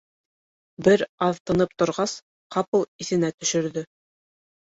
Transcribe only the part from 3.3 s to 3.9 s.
төшөрҙө: